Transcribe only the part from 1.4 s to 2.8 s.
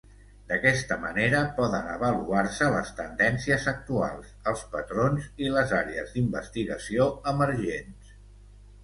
poden avaluar-se